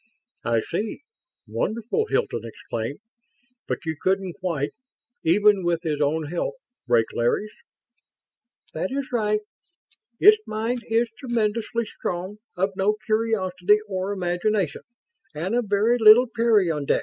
"I 0.45 0.61
see. 0.61 1.01
Wonderful!" 1.47 2.07
Hilton 2.07 2.41
exclaimed. 2.43 3.01
"But 3.67 3.85
you 3.85 3.95
couldn't 4.01 4.33
quite 4.39 4.71
even 5.23 5.63
with 5.63 5.83
his 5.83 6.01
own 6.01 6.25
help 6.25 6.55
break 6.87 7.05
Larry's?" 7.13 7.51
"That 8.73 8.89
is 8.91 9.11
right. 9.11 9.41
Its 10.19 10.39
mind 10.47 10.81
is 10.87 11.07
tremendously 11.19 11.85
strong, 11.85 12.37
of 12.55 12.71
no 12.75 12.95
curiosity 13.05 13.77
or 13.87 14.11
imagination, 14.11 14.81
and 15.35 15.53
of 15.53 15.65
very 15.69 15.99
little 15.99 16.25
peyondix." 16.27 16.99